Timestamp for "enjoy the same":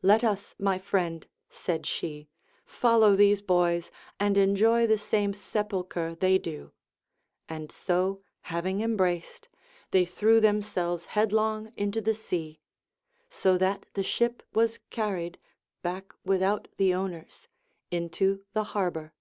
4.38-5.34